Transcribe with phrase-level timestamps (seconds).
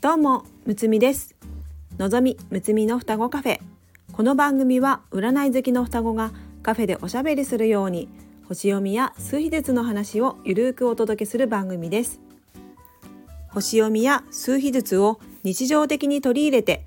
[0.00, 1.36] どうもむつみです。
[1.98, 3.60] のぞみむつみの双子カフェ。
[4.14, 6.32] この番組は占い好きの双子が
[6.62, 8.08] カフェでおしゃべりするように
[8.48, 12.18] 星読みや数秘術の話をゆるくお届けする番組です。
[13.50, 16.86] 星読みや数秘術を日常的に取り入れて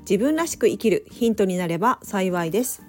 [0.00, 2.82] 自分らしく生きるヒントになれば幸いです。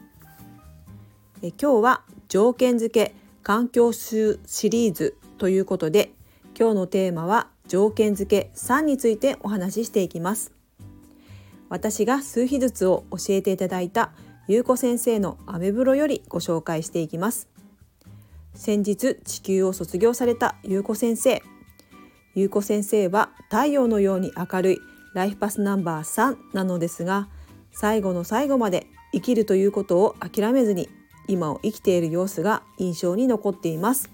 [1.43, 6.13] え今日は条件付け環境数シリーズということで
[6.59, 10.52] 今日のテーマは条件付け3についてお話ししていきます。
[11.70, 14.12] 私が数秘術を教えていただいた
[14.49, 17.48] ゆうこ先生のアメブロよりご紹介していきます。
[18.55, 21.41] 先日地球を卒業されたゆうこ先生。
[22.35, 24.77] ゆうこ先生は太陽のように明るい
[25.13, 27.29] ライフパスナンバー3なのですが
[27.71, 30.90] 最後の最後まで生きるということを諦めずに
[31.29, 34.09] 今を生きている様子が印象に残っています。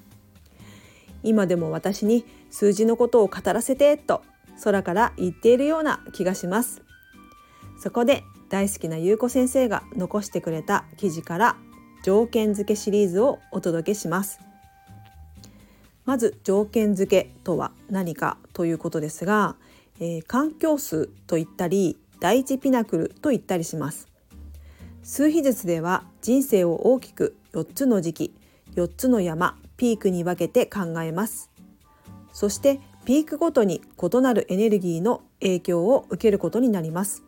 [1.28, 4.24] 今でも私に数字のことを語らせてと
[4.64, 6.82] 空から言っているような気がします。
[7.78, 11.58] そこで大好きなゆうこ先生が残してくれた記事から
[12.04, 14.40] 条件付けシリーズをお届けします。
[16.06, 19.58] まず条件付けとは何かということですが、
[20.00, 24.08] えー、環境数と言ったり第一ピナクルと言ったりします。
[25.04, 28.34] 数秘術では人生を大きく4つの時期
[28.76, 31.52] 4つの山ピークに分けて考えます。
[32.34, 37.24] そしてピークごとに異なるエネルギーの影響を受けることになります。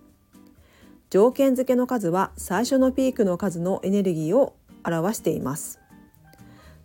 [1.09, 5.79] 条件付けの数は最初のピークの数のエネルギーを表しています。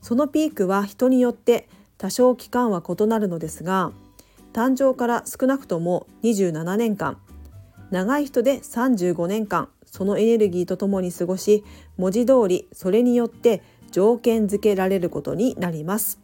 [0.00, 3.92] そのピークは人によって多少期間は異なるのですが
[4.52, 7.16] 誕生から少なくとも27年間
[7.90, 11.64] 長い人で35年間そのエネルギーとともに過ごし
[11.96, 13.62] 文字通りそれによって
[13.95, 16.19] 条件付けられることになります。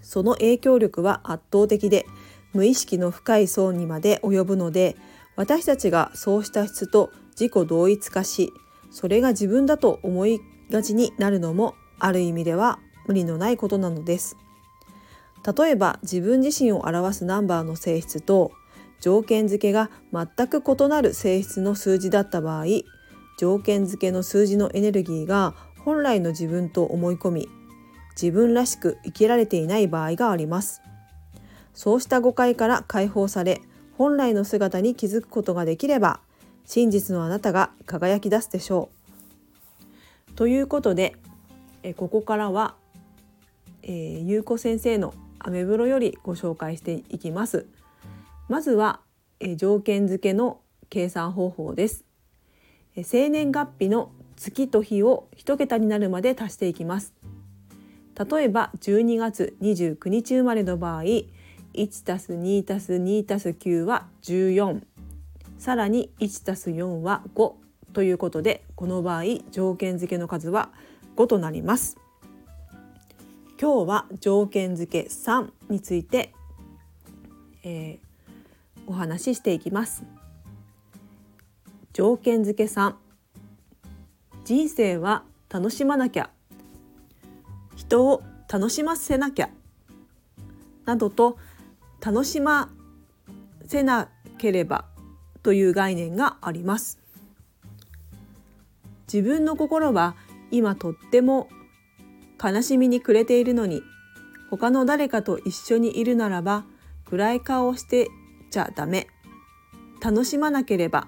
[0.00, 2.06] その影響力は圧倒的で
[2.52, 4.94] 無意識の深い層にまで及ぶので
[5.34, 8.52] 私たちがそうした質と自己同一化し
[8.92, 10.40] それが自分だと思い
[10.70, 12.78] がちになるのもある意味では
[13.08, 14.36] 無理のないことなのです。
[15.44, 18.52] 例えば自分自身を表すナンバーの性質と
[19.00, 22.66] 条件付けが全く異なる性質の数字だった場合
[23.36, 27.48] 条件付けの数字のエネルギーが本来の自分と思い込み
[28.20, 30.82] 自分らしく生きられていない場合があります。
[31.74, 33.60] そうした誤解から解放され
[33.96, 36.20] 本来の姿に気づくことができれば
[36.66, 38.90] 真実のあなたが輝き出すでしょ
[40.30, 40.32] う。
[40.34, 41.16] ということで
[41.82, 42.74] えここからは、
[43.82, 47.66] えー、ゆうこ先生のアメブロよりご紹介していきます。
[48.48, 49.00] まずは、
[49.40, 52.04] え条件付けの計算方法です。
[53.02, 57.14] 生年月日の月と日を1桁になるまで足していきます。
[58.30, 61.26] 例えば12月29日生まれの場合1
[62.04, 64.82] たす2たす2たす9は14
[65.58, 67.52] さらに1たす4は5
[67.94, 70.70] ということでこの場合条件付けの数は
[71.16, 71.96] 5となります。
[73.60, 76.32] 今日は条件付け3について、
[77.62, 80.02] えー、お話ししていきます。
[81.92, 82.94] 条件付け3
[84.44, 86.30] 人生は楽しまなきゃ。
[87.76, 89.50] 人を楽しませなきゃ。
[90.84, 91.38] などと
[92.04, 92.70] 楽しま
[93.66, 94.08] せな
[94.38, 94.86] ければ
[95.42, 96.98] という概念があります。
[99.12, 100.16] 自分の心は
[100.50, 101.48] 今とっても
[102.42, 103.82] 悲しみに暮れているのに
[104.50, 106.64] 他の誰かと一緒にいるならば
[107.04, 108.08] 暗い顔をして
[108.50, 109.06] ちゃダメ。
[110.02, 111.06] 楽しまなければ。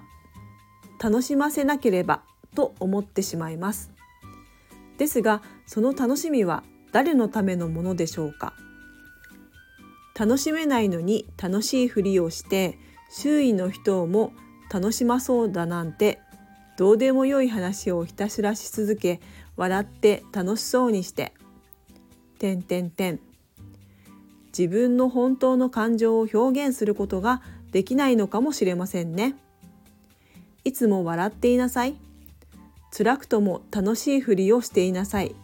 [1.03, 2.23] 楽しませなければ。
[2.55, 3.91] と思ってしまいます
[4.97, 8.53] ですがその楽しみは誰のためのものでしょうか？
[10.17, 12.79] 楽しめないのに楽しいふりをして
[13.11, 14.31] 周囲の人も
[14.71, 16.19] 楽しまそうだなんて
[16.77, 19.19] どうでもよい話をひたすらし続け
[19.57, 21.33] 笑って楽しそうにして
[22.39, 23.19] 「てんてんてん」
[24.57, 27.41] 自分の本当の感情を表現することが
[27.73, 29.35] できないのかもしれませんね。
[30.63, 31.95] いつも笑っていなさい。
[32.97, 35.35] 辛くとも楽しいふりをしていなさい。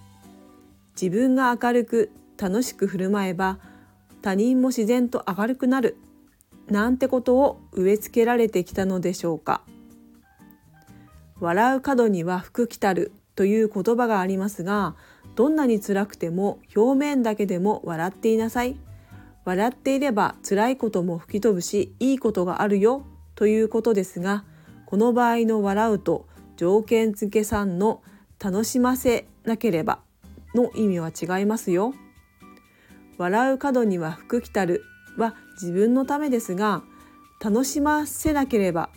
[0.96, 3.60] 自分が明るく楽しく振る舞えば
[4.22, 5.98] 他人も自然と明るくなる
[6.70, 9.64] なんてことを植え付けられてきたのでしょうか。
[11.42, 14.96] 笑う角には福来たるという言葉がありますが
[15.36, 18.78] どんなに辛くても表面だけでも笑っていなさい。
[19.44, 23.06] 笑っていれば辛いことも吹き飛ぶしいいことがあるよ
[23.36, 24.46] ということですが
[24.86, 26.31] この場合の笑うと
[26.62, 28.04] 条件付け3の
[28.40, 29.98] 楽しませなければ
[30.54, 31.96] の意味は違いますよ。
[33.18, 34.84] 笑う角には福来たる
[35.18, 36.84] は自分のためですが
[37.44, 38.92] 楽しませなければ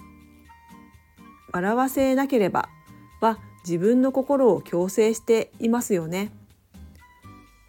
[1.55, 2.69] 笑わせなければ
[3.23, 6.33] は自分の心を強制していますよね。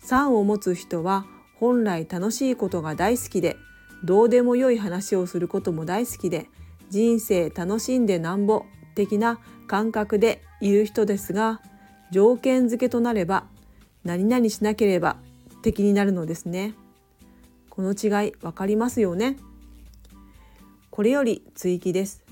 [0.04, 1.26] 3を持つ人は
[1.58, 3.56] 本来楽しいことが大好きで
[4.04, 6.50] どうでもよい話をすることも大好きで
[6.90, 8.66] 人生楽しんでなんぼ
[8.96, 11.62] 的な感覚でいる人ですが
[12.12, 13.46] 条件付けとなれば
[14.04, 15.18] 何々しなければ
[15.62, 16.74] 敵になるのですね。
[17.70, 19.38] この違い分かりますよね？
[20.92, 22.24] これより追記です。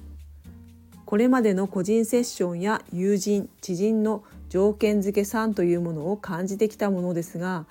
[1.05, 7.65] これまでの個人セッションや友人知人の条件付け3というものを感じてきたものですが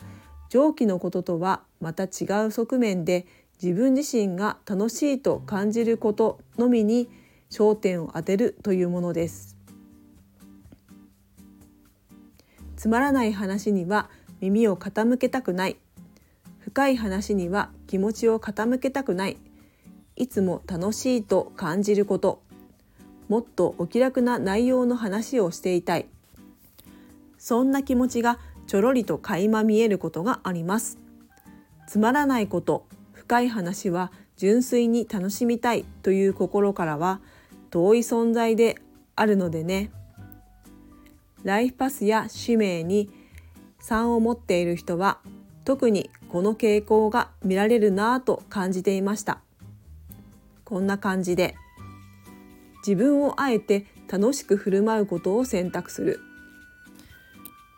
[0.49, 3.27] 上記のこととはまた違う側面で
[3.63, 7.09] 自分自身が楽しいと感じることのみに
[7.53, 9.59] 焦点を当てるというものです。
[12.77, 14.09] つまらない話には
[14.41, 15.77] 耳を傾けたくない。
[16.61, 19.37] 深い話には気持ちを傾けたくない。
[20.17, 22.43] いつも楽しいと感じること。
[23.29, 26.07] もっとお気楽な内容の話をしていたい。
[27.37, 30.99] そんな気持ちがちょろりと垣間見えることがあります。
[31.87, 37.21] つまらないこと深い話は純粋に楽しみたいという心からは
[37.73, 38.79] 遠い存在で
[39.17, 39.91] あるのでね。
[41.43, 43.11] ライフパスや使命に
[43.81, 45.19] 3を持っている人は
[45.65, 49.41] 特にこの傾向が見られるなぁと感じていました。
[50.65, 51.57] こんな感じで
[52.87, 56.21] 自分をあえて楽しく振る舞うことを選択する。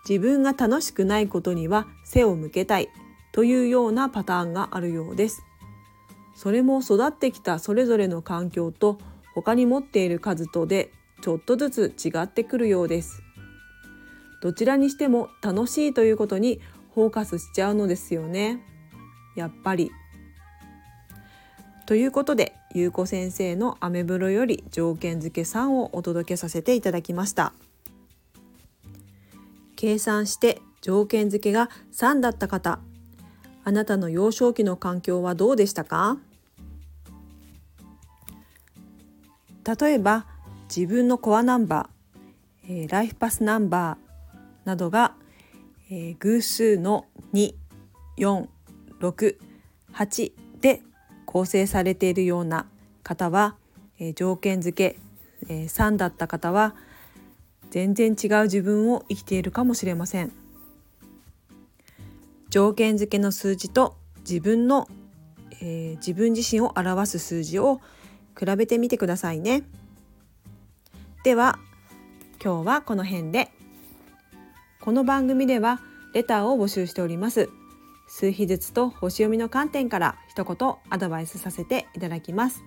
[0.08, 2.88] 自分が楽しくないことには背を向けたい。
[3.32, 5.42] というようなパターンがあるようです。
[6.36, 8.98] それも育ってきたそれぞれの環境と
[9.34, 10.90] 他に持っている数とで
[11.22, 13.22] ちょっとずつ違ってくるようです。
[14.40, 16.60] どちらにしても楽しいということに
[16.94, 18.60] フォーカスしちゃうのですよね。
[19.36, 19.90] やっぱり。
[21.86, 27.52] ということでゆうこ先生のアメブロより条件付け3をお届けさせていただきました。
[29.76, 32.80] 計算して条件付けが3だった方。
[33.64, 36.18] あなたの幼少期の環境はどうでしたか？
[39.64, 40.26] 例えば
[40.74, 45.14] 自分のコアナンバー、えー、ライフパスナンバーなどが、
[45.90, 50.82] えー、偶数の2468で
[51.24, 52.66] 構成されているような
[53.02, 53.56] 方は、
[53.98, 54.98] えー、条件付け、
[55.48, 56.74] えー、3だった方は
[57.70, 60.32] 全然違う自分を生きているかもしれません。
[62.50, 64.86] 条件付けの数字と自分の、
[65.60, 67.80] えー、自分自身を表す数字を
[68.38, 69.62] 比べてみてくださいね
[71.22, 71.58] では
[72.42, 73.50] 今日はこの辺で
[74.80, 75.80] この番組では
[76.12, 77.48] レターを募集しております
[78.06, 82.62] 数秘術と星読みの観点から一言アドバイスさせていただきます。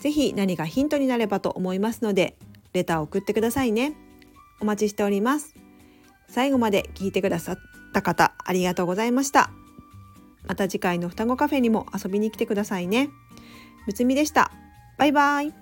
[0.00, 2.36] ぜひ何かヒントになればと思いますので、
[2.72, 3.94] レターを送ってくださいね。
[4.60, 5.54] お待ちしております。
[6.28, 7.58] 最後まで聞いてくださっ
[7.92, 9.50] た方、ありがとうございました。
[10.46, 13.10] また次回の双子カフェにも遊びに来てくださいね。
[13.86, 14.50] むつみでした。
[14.96, 15.61] バイバイ。